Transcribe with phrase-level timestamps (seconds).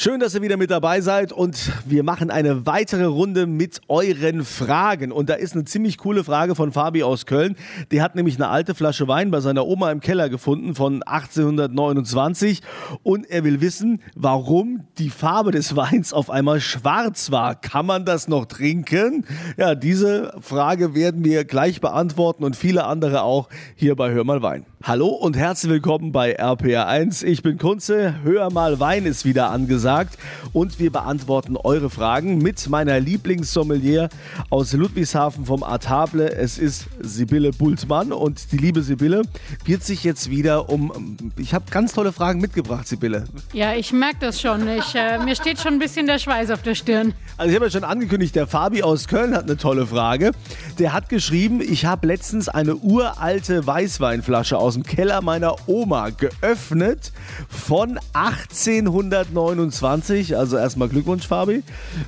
[0.00, 4.44] Schön, dass ihr wieder mit dabei seid und wir machen eine weitere Runde mit euren
[4.44, 5.10] Fragen.
[5.10, 7.56] Und da ist eine ziemlich coole Frage von Fabi aus Köln.
[7.90, 12.62] Der hat nämlich eine alte Flasche Wein bei seiner Oma im Keller gefunden von 1829
[13.02, 17.56] und er will wissen, warum die Farbe des Weins auf einmal schwarz war.
[17.56, 19.26] Kann man das noch trinken?
[19.56, 24.42] Ja, diese Frage werden wir gleich beantworten und viele andere auch hier bei Hör mal
[24.42, 24.64] Wein.
[24.84, 27.24] Hallo und herzlich willkommen bei RPR1.
[27.24, 30.16] Ich bin Kunze, Hör mal Wein ist wieder angesagt
[30.52, 34.08] und wir beantworten eure Fragen mit meiner Lieblingssommelier
[34.50, 36.32] aus Ludwigshafen vom Artable.
[36.32, 39.22] Es ist Sibylle Bultmann und die liebe Sibylle
[39.64, 41.18] wird sich jetzt wieder um...
[41.36, 43.24] Ich habe ganz tolle Fragen mitgebracht, Sibylle.
[43.52, 44.68] Ja, ich merke das schon.
[44.68, 47.14] Ich, äh, mir steht schon ein bisschen der Schweiß auf der Stirn.
[47.36, 50.30] Also ich habe ja schon angekündigt, der Fabi aus Köln hat eine tolle Frage.
[50.78, 56.10] Der hat geschrieben, ich habe letztens eine uralte Weißweinflasche aus aus dem Keller meiner Oma
[56.10, 57.12] geöffnet
[57.48, 60.36] von 1829.
[60.36, 61.62] Also erstmal Glückwunsch, Fabi.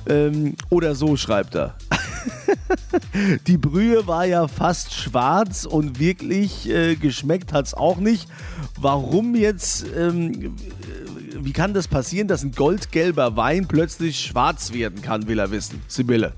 [0.07, 1.73] Ähm, oder so schreibt er.
[3.47, 8.29] Die Brühe war ja fast schwarz und wirklich äh, geschmeckt hat es auch nicht.
[8.79, 10.55] Warum jetzt, ähm,
[11.39, 15.81] wie kann das passieren, dass ein goldgelber Wein plötzlich schwarz werden kann, will er wissen.
[15.87, 16.33] Sibylle.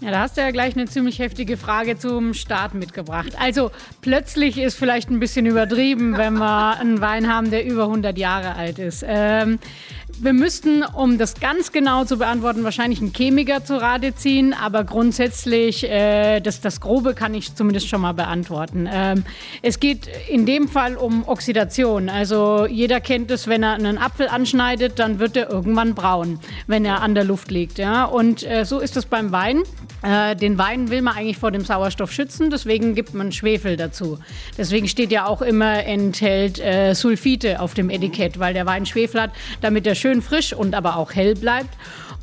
[0.00, 3.32] Ja, da hast du ja gleich eine ziemlich heftige Frage zum Start mitgebracht.
[3.36, 8.16] Also plötzlich ist vielleicht ein bisschen übertrieben, wenn wir einen Wein haben, der über 100
[8.16, 9.04] Jahre alt ist.
[9.06, 9.58] Ähm,
[10.20, 14.84] wir müssten, um das ganz genau zu beantworten, wahrscheinlich einen Chemiker zu Rate ziehen, aber
[14.84, 18.88] grundsätzlich, äh, das, das Grobe kann ich zumindest schon mal beantworten.
[18.90, 19.24] Ähm,
[19.62, 22.08] es geht in dem Fall um Oxidation.
[22.08, 26.84] Also jeder kennt es, wenn er einen Apfel anschneidet, dann wird er irgendwann braun, wenn
[26.84, 27.78] er an der Luft liegt.
[27.78, 28.04] Ja?
[28.04, 29.62] Und äh, so ist es beim Wein.
[30.02, 34.18] Äh, den Wein will man eigentlich vor dem Sauerstoff schützen, deswegen gibt man Schwefel dazu.
[34.56, 39.22] Deswegen steht ja auch immer enthält äh, Sulfite auf dem Etikett, weil der Wein Schwefel
[39.22, 39.30] hat,
[39.60, 41.74] damit er schön frisch und aber auch hell bleibt.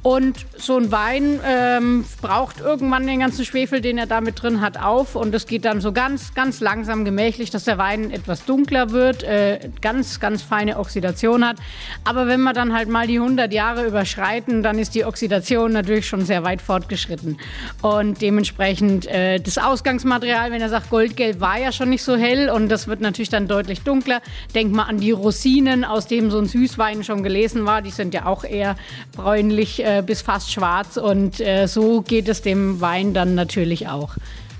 [0.06, 4.62] Und so ein Wein ähm, braucht irgendwann den ganzen Schwefel, den er da mit drin
[4.62, 5.16] hat, auf.
[5.16, 9.24] Und es geht dann so ganz, ganz langsam gemächlich, dass der Wein etwas dunkler wird,
[9.24, 11.58] äh, ganz, ganz feine Oxidation hat.
[12.04, 16.08] Aber wenn wir dann halt mal die 100 Jahre überschreiten, dann ist die Oxidation natürlich
[16.08, 17.40] schon sehr weit fortgeschritten.
[17.82, 22.52] Und dementsprechend äh, das Ausgangsmaterial, wenn er sagt, Goldgelb war ja schon nicht so hell
[22.52, 24.22] und das wird natürlich dann deutlich dunkler.
[24.54, 27.82] Denk mal an die Rosinen, aus dem so ein Süßwein schon gelesen war.
[27.82, 28.76] Die sind ja auch eher
[29.16, 29.84] bräunlich.
[29.84, 34.16] Äh, äh, bis fast schwarz und äh, so geht es dem Wein dann natürlich auch.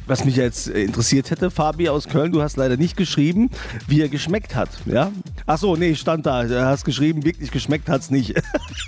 [0.08, 3.50] Was mich jetzt äh, interessiert hätte, Fabi aus Köln, du hast leider nicht geschrieben,
[3.88, 4.70] wie er geschmeckt hat.
[4.86, 5.12] Ja?
[5.48, 6.44] Ach so, nee, stand da.
[6.44, 8.36] Du hast geschrieben, wirklich geschmeckt hat es nicht.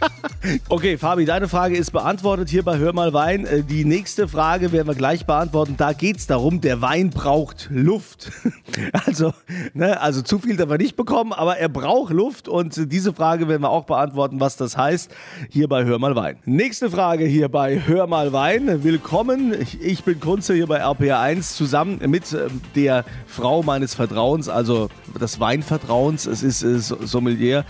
[0.70, 3.48] okay, Fabi, deine Frage ist beantwortet hier bei Hör mal Wein.
[3.48, 5.74] Äh, die nächste Frage werden wir gleich beantworten.
[5.76, 8.32] Da geht es darum, der Wein braucht Luft.
[9.06, 9.34] also,
[9.74, 13.48] ne, also zu viel darf er nicht bekommen, aber er braucht Luft und diese Frage
[13.48, 15.10] werden wir auch beantworten, was das heißt,
[15.50, 16.38] hier bei Hör mal Wein.
[16.46, 18.84] Nächste Frage hier bei Hör mal Wein.
[18.84, 24.50] Willkommen, ich bin Kunze hier bei RP RPR1 zusammen mit äh, der Frau meines Vertrauens,
[24.50, 26.26] also des Weinvertrauens.
[26.26, 27.66] Es ist äh, Sommelier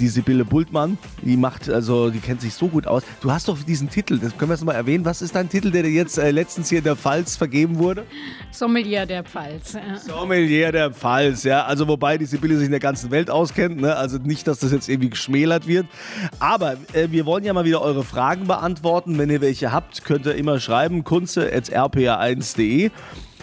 [0.00, 3.02] die Sibylle Bultmann, die macht, also die kennt sich so gut aus.
[3.20, 5.04] Du hast doch diesen Titel, das können wir es mal erwähnen.
[5.04, 8.04] Was ist dein Titel, der dir jetzt äh, letztens hier in der Pfalz vergeben wurde?
[8.50, 9.74] Sommelier der Pfalz.
[9.74, 9.98] Ja.
[9.98, 11.64] Sommelier der Pfalz, ja.
[11.64, 13.96] Also wobei die Sibylle sich in der ganzen Welt auskennt, ne?
[13.96, 15.86] Also nicht, dass das jetzt irgendwie geschmälert wird.
[16.38, 19.18] Aber äh, wir wollen ja mal wieder eure Fragen beantworten.
[19.18, 22.71] Wenn ihr welche habt, könnt ihr immer schreiben, kunze.rpa1.de.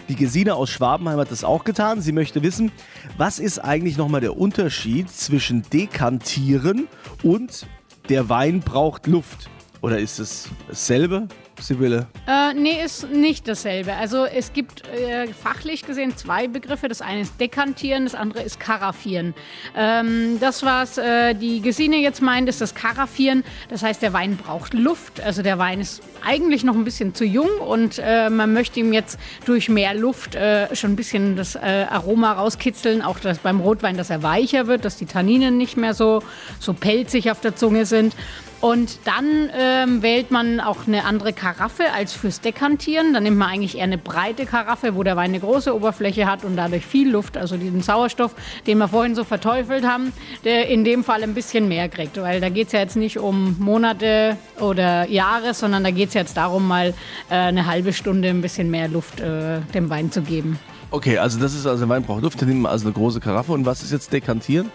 [0.08, 2.00] Die Gesine aus Schwabenheim hat das auch getan.
[2.00, 2.72] Sie möchte wissen,
[3.16, 6.88] was ist eigentlich nochmal der Unterschied zwischen Dekantieren
[7.22, 7.66] und
[8.08, 9.48] der Wein braucht Luft?
[9.82, 11.28] Oder ist es dasselbe?
[11.62, 12.06] Sibylle?
[12.26, 13.94] Äh, nee, ist nicht dasselbe.
[13.94, 16.88] Also es gibt äh, fachlich gesehen zwei Begriffe.
[16.88, 19.34] Das eine ist Dekantieren, das andere ist Karaffieren.
[19.76, 23.44] Ähm, das, was äh, die Gesine jetzt meint, ist das Karaffieren.
[23.68, 25.20] Das heißt, der Wein braucht Luft.
[25.20, 28.92] Also der Wein ist eigentlich noch ein bisschen zu jung und äh, man möchte ihm
[28.92, 33.02] jetzt durch mehr Luft äh, schon ein bisschen das äh, Aroma rauskitzeln.
[33.02, 36.22] Auch das beim Rotwein, dass er weicher wird, dass die Tanninen nicht mehr so,
[36.58, 38.14] so pelzig auf der Zunge sind.
[38.60, 43.14] Und dann ähm, wählt man auch eine andere Karaffe als fürs Dekantieren.
[43.14, 46.44] Dann nimmt man eigentlich eher eine breite Karaffe, wo der Wein eine große Oberfläche hat
[46.44, 48.34] und dadurch viel Luft, also diesen Sauerstoff,
[48.66, 50.12] den wir vorhin so verteufelt haben,
[50.44, 52.20] der in dem Fall ein bisschen mehr kriegt.
[52.20, 56.14] Weil da geht es ja jetzt nicht um Monate oder Jahre, sondern da geht es
[56.14, 56.92] jetzt darum, mal
[57.30, 60.58] äh, eine halbe Stunde ein bisschen mehr Luft äh, dem Wein zu geben.
[60.90, 63.20] Okay, also das ist also der Wein braucht Luft, dann nimmt man also eine große
[63.20, 63.52] Karaffe.
[63.52, 64.70] Und was ist jetzt Dekantieren?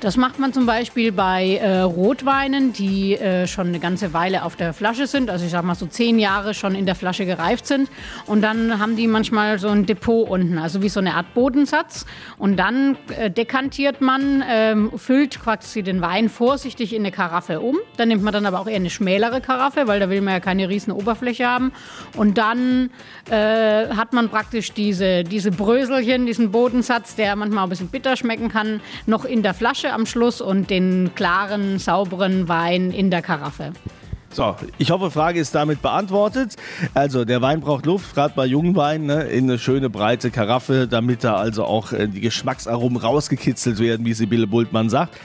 [0.00, 4.56] Das macht man zum Beispiel bei äh, Rotweinen, die äh, schon eine ganze Weile auf
[4.56, 7.66] der Flasche sind, also ich sag mal so zehn Jahre schon in der Flasche gereift
[7.66, 7.90] sind.
[8.24, 12.06] Und dann haben die manchmal so ein Depot unten, also wie so eine Art Bodensatz.
[12.38, 17.76] Und dann äh, dekantiert man, ähm, füllt quasi den Wein vorsichtig in eine Karaffe um.
[17.98, 20.40] Dann nimmt man dann aber auch eher eine schmälere Karaffe, weil da will man ja
[20.40, 21.72] keine riesen Oberfläche haben.
[22.16, 22.88] Und dann
[23.30, 28.48] äh, hat man praktisch diese, diese Bröselchen, diesen Bodensatz, der manchmal ein bisschen bitter schmecken
[28.48, 33.72] kann, noch in der Flasche am Schluss und den klaren, sauberen Wein in der Karaffe.
[34.32, 36.54] So, ich hoffe, Frage ist damit beantwortet.
[36.94, 40.86] Also, der Wein braucht Luft, gerade bei jungen Weinen, ne, in eine schöne breite Karaffe,
[40.86, 45.16] damit da also auch äh, die Geschmacksaromen rausgekitzelt werden, wie Sibylle Bultmann sagt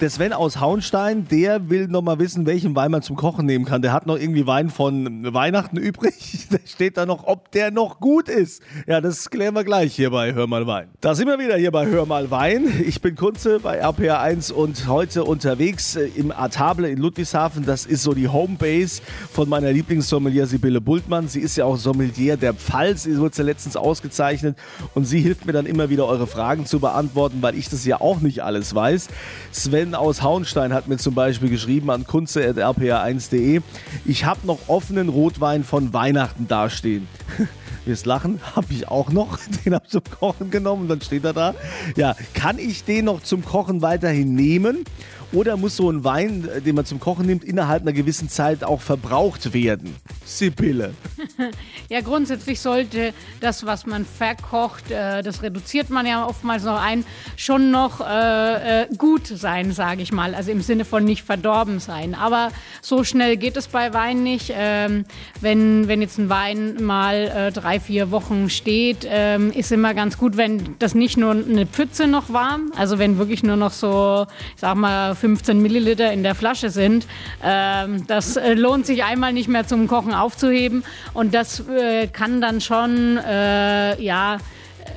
[0.00, 3.64] der Sven aus Hauenstein, der will noch mal wissen, welchen Wein man zum Kochen nehmen
[3.64, 3.82] kann.
[3.82, 6.12] Der hat noch irgendwie Wein von Weihnachten übrig.
[6.52, 8.62] Da steht da noch, ob der noch gut ist.
[8.86, 10.88] Ja, das klären wir gleich hier bei Hör mal Wein.
[11.00, 12.70] Da sind wir wieder hier bei Hör mal Wein.
[12.84, 17.64] Ich bin Kunze bei RPA 1 und heute unterwegs äh, im Artable in Ludwigshafen.
[17.64, 19.00] Das ist so die Homebase
[19.32, 21.28] von meiner Lieblingssommelier Sibylle Bultmann.
[21.28, 23.04] Sie ist ja auch Sommelier der Pfalz.
[23.04, 24.58] Sie wurde ja letztens ausgezeichnet
[24.94, 28.00] und sie hilft mir dann immer wieder eure Fragen zu beantworten, weil ich das ja
[28.00, 29.08] auch nicht alles weiß.
[29.52, 33.60] Sven aus Hauenstein hat mir zum Beispiel geschrieben an kunze.rpa1.de,
[34.04, 37.08] ich habe noch offenen Rotwein von Weihnachten dastehen.
[37.84, 39.38] Wirst lachen, habe ich auch noch.
[39.64, 41.54] Den habe ich zum Kochen genommen dann steht er da.
[41.96, 44.84] Ja, kann ich den noch zum Kochen weiterhin nehmen?
[45.32, 48.82] Oder muss so ein Wein, den man zum Kochen nimmt, innerhalb einer gewissen Zeit auch
[48.82, 49.96] verbraucht werden?
[50.26, 50.92] Sibylle.
[51.88, 57.04] ja, grundsätzlich sollte das, was man verkocht, äh, das reduziert man ja oftmals noch ein,
[57.36, 60.34] schon noch äh, äh, gut sein, sage ich mal.
[60.34, 62.14] Also im Sinne von nicht verdorben sein.
[62.14, 62.50] Aber
[62.82, 64.52] so schnell geht es bei Wein nicht.
[64.54, 65.04] Ähm,
[65.40, 70.18] wenn, wenn jetzt ein Wein mal äh, drei, vier Wochen steht, ähm, ist immer ganz
[70.18, 74.26] gut, wenn das nicht nur eine Pfütze noch war, also wenn wirklich nur noch so,
[74.54, 77.06] ich sag mal, 15 Milliliter in der Flasche sind.
[77.44, 80.82] Ähm, das äh, lohnt sich einmal nicht mehr zum Kochen aufzuheben
[81.14, 84.38] und das äh, kann dann schon, äh, ja,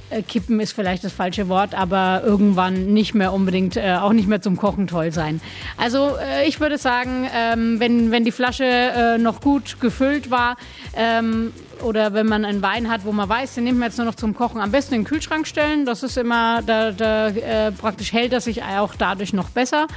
[0.09, 4.27] äh, kippen ist vielleicht das falsche Wort, aber irgendwann nicht mehr unbedingt, äh, auch nicht
[4.27, 5.41] mehr zum Kochen toll sein.
[5.77, 10.57] Also äh, ich würde sagen, ähm, wenn, wenn die Flasche äh, noch gut gefüllt war
[10.95, 14.05] ähm, oder wenn man einen Wein hat, wo man weiß, den nimmt man jetzt nur
[14.05, 15.85] noch zum Kochen, am besten in den Kühlschrank stellen.
[15.85, 19.87] Das ist immer, da, da äh, praktisch hält er sich auch dadurch noch besser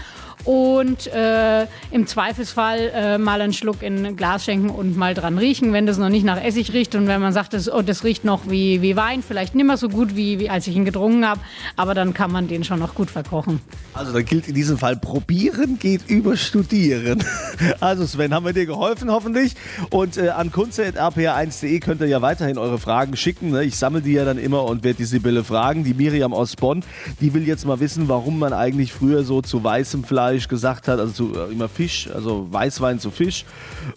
[0.45, 5.39] und äh, im Zweifelsfall äh, mal einen Schluck in ein Glas schenken und mal dran
[5.39, 8.05] riechen, wenn das noch nicht nach Essig riecht und wenn man sagt, das, oh, das
[8.05, 10.85] riecht noch wie, wie Wein, vielleicht nicht mehr so gut, wie, wie als ich ihn
[10.85, 11.41] getrunken habe,
[11.77, 13.61] aber dann kann man den schon noch gut verkochen.
[13.95, 17.23] Also da gilt in diesem Fall, probieren geht über studieren.
[17.81, 19.55] Also Sven, haben wir dir geholfen hoffentlich
[19.91, 23.51] und äh, an kunze.rpa1.de könnt ihr ja weiterhin eure Fragen schicken.
[23.51, 23.65] Ne?
[23.65, 25.85] Ich sammle die ja dann immer und werde die Sibylle fragen.
[25.85, 26.85] Die Miriam aus Bonn,
[27.21, 30.89] die will jetzt mal wissen, warum man eigentlich früher so zu weißem Fleisch Fleisch gesagt
[30.89, 33.47] hat, also zu, äh, immer Fisch, also Weißwein zu Fisch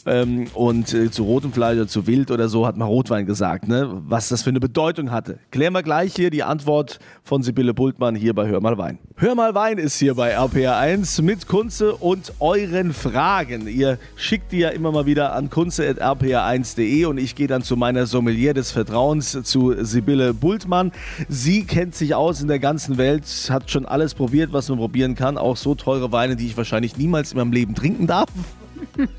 [0.05, 3.67] ähm, und äh, zu rotem Fleisch oder zu Wild oder so hat man Rotwein gesagt,
[3.67, 4.01] ne?
[4.07, 5.39] was das für eine Bedeutung hatte.
[5.51, 8.97] Klären wir gleich hier die Antwort von Sibylle Bultmann hier bei Hör mal Wein.
[9.17, 13.67] Hör mal Wein ist hier bei RPR1 mit Kunze und euren Fragen.
[13.67, 18.05] Ihr schickt die ja immer mal wieder an kunze.rpr1.de und ich gehe dann zu meiner
[18.05, 20.93] Sommelier des Vertrauens, zu Sibylle Bultmann.
[21.27, 25.15] Sie kennt sich aus in der ganzen Welt, hat schon alles probiert, was man probieren
[25.15, 28.29] kann, auch so teure Weine Weine, die ich wahrscheinlich niemals in meinem Leben trinken darf.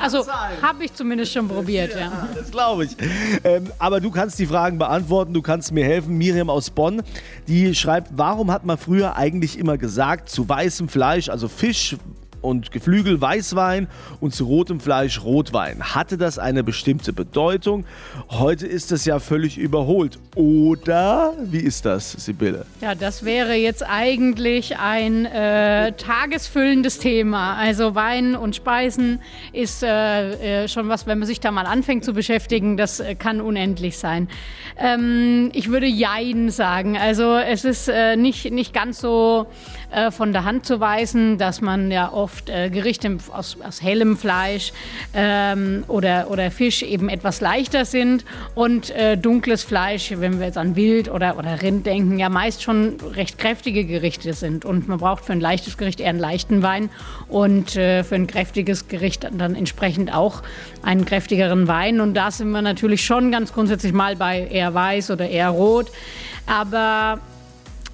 [0.00, 2.00] Also habe ich zumindest schon probiert, ja.
[2.00, 2.28] ja.
[2.34, 2.96] Das glaube ich.
[3.42, 6.18] Ähm, aber du kannst die Fragen beantworten, du kannst mir helfen.
[6.18, 7.02] Miriam aus Bonn,
[7.48, 11.96] die schreibt, warum hat man früher eigentlich immer gesagt, zu weißem Fleisch, also Fisch,
[12.46, 13.88] und Geflügel Weißwein
[14.20, 15.94] und zu rotem Fleisch Rotwein.
[15.94, 17.84] Hatte das eine bestimmte Bedeutung?
[18.30, 20.18] Heute ist es ja völlig überholt.
[20.34, 22.66] Oder wie ist das, Sibylle?
[22.80, 27.56] Ja, das wäre jetzt eigentlich ein äh, tagesfüllendes Thema.
[27.56, 29.20] Also Wein und Speisen
[29.52, 33.14] ist äh, äh, schon was, wenn man sich da mal anfängt zu beschäftigen, das äh,
[33.14, 34.28] kann unendlich sein.
[34.78, 36.96] Ähm, ich würde Jein sagen.
[36.96, 39.46] Also es ist äh, nicht, nicht ganz so
[39.96, 44.18] äh, von der Hand zu weisen, dass man ja oft äh, Gerichte aus, aus hellem
[44.18, 44.74] Fleisch
[45.14, 50.58] ähm, oder, oder Fisch eben etwas leichter sind und äh, dunkles Fleisch, wenn wir jetzt
[50.58, 54.66] an Wild oder, oder Rind denken, ja meist schon recht kräftige Gerichte sind.
[54.66, 56.90] Und man braucht für ein leichtes Gericht eher einen leichten Wein
[57.28, 60.42] und äh, für ein kräftiges Gericht dann entsprechend auch
[60.82, 62.02] einen kräftigeren Wein.
[62.02, 65.90] Und da sind wir natürlich schon ganz grundsätzlich mal bei eher weiß oder eher rot.
[66.46, 67.18] Aber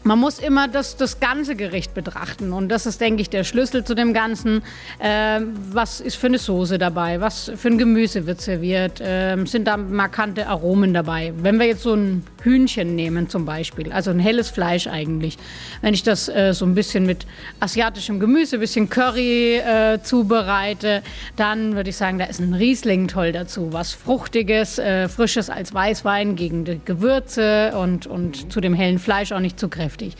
[0.05, 2.53] man muss immer das, das ganze Gericht betrachten.
[2.53, 4.63] Und das ist, denke ich, der Schlüssel zu dem Ganzen.
[5.01, 7.21] Ähm, was ist für eine Soße dabei?
[7.21, 9.01] Was für ein Gemüse wird serviert?
[9.03, 11.33] Ähm, sind da markante Aromen dabei?
[11.37, 15.39] Wenn wir jetzt so ein Hühnchen nehmen zum Beispiel, also ein helles Fleisch eigentlich,
[15.81, 17.27] wenn ich das äh, so ein bisschen mit
[17.61, 21.03] asiatischem Gemüse, ein bisschen Curry äh, zubereite,
[21.37, 23.73] dann würde ich sagen, da ist ein Riesling toll dazu.
[23.73, 29.31] Was Fruchtiges, äh, Frisches als Weißwein gegen die Gewürze und, und zu dem hellen Fleisch
[29.31, 30.15] auch nicht zu kräftig kräftig.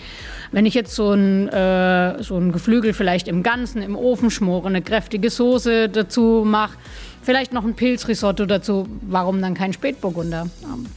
[0.51, 4.69] Wenn ich jetzt so ein, äh, so ein Geflügel vielleicht im Ganzen im Ofen schmore,
[4.69, 6.77] eine kräftige Soße dazu mache,
[7.23, 10.49] vielleicht noch ein Pilzrisotto dazu, warum dann kein Spätburgunder?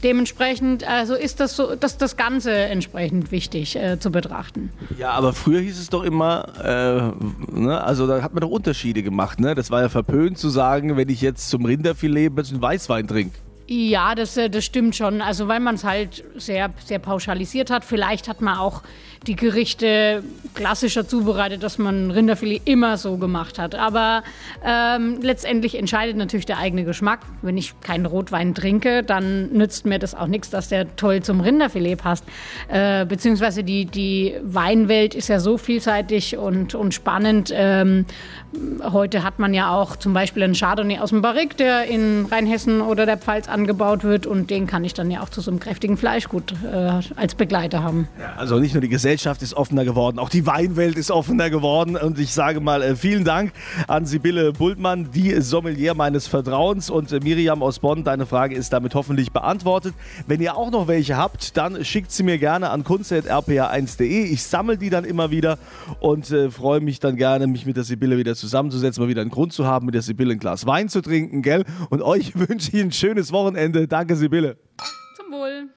[0.04, 4.72] Dementsprechend also ist das so, dass das Ganze entsprechend wichtig äh, zu betrachten.
[4.98, 9.04] Ja, aber früher hieß es doch immer, äh, ne, also da hat man doch Unterschiede
[9.04, 9.40] gemacht.
[9.40, 9.56] Ne?
[9.56, 13.45] Das war ja verpönt zu sagen, wenn ich jetzt zum Rinderfilet ein bisschen Weißwein trinke.
[13.68, 15.22] Ja, das, äh, das stimmt schon.
[15.22, 17.84] Also weil man es halt sehr, sehr pauschalisiert hat.
[17.84, 18.84] Vielleicht hat man auch
[19.26, 23.74] die Gerichte klassischer zubereitet, dass man Rinderfilet immer so gemacht hat.
[23.74, 24.24] Aber
[24.64, 27.22] ähm, letztendlich entscheidet natürlich der eigene Geschmack.
[27.42, 31.42] Wenn ich keinen Rotwein trinke, dann nützt mir das auch nichts, dass der toll zum
[31.42, 32.24] Rinderfilet passt.
[32.68, 37.52] Äh, beziehungsweise die, die Weinwelt ist ja so vielseitig und, und spannend.
[37.52, 38.06] Ähm,
[38.84, 42.82] heute hat man ja auch zum Beispiel einen Chardonnay aus dem Barrique, der in Rheinhessen
[42.82, 44.28] oder der Pfalz angebaut wird.
[44.28, 47.82] Und den kann ich dann ja auch zu so einem kräftigen Fleischgut äh, als Begleiter
[47.82, 48.08] haben.
[48.38, 51.96] Also nicht nur die Gesellschaft ist offener geworden, auch die Weinwelt ist offener geworden.
[51.96, 53.54] Und ich sage mal äh, vielen Dank
[53.88, 56.90] an Sibylle Bultmann, die Sommelier meines Vertrauens.
[56.90, 59.94] Und äh, Miriam aus Bonn, deine Frage ist damit hoffentlich beantwortet.
[60.28, 64.26] Wenn ihr auch noch welche habt, dann schickt sie mir gerne an kunst.rpa1.de.
[64.26, 65.58] Ich sammle die dann immer wieder
[66.00, 69.32] und äh, freue mich dann gerne, mich mit der Sibylle wieder zusammenzusetzen, mal wieder einen
[69.32, 71.64] Grund zu haben, mit der Sibylle ein Glas Wein zu trinken, gell?
[71.90, 73.88] Und euch wünsche ich ein schönes Wochenende.
[73.88, 74.58] Danke, Sibylle.
[75.16, 75.70] Zum Wohl.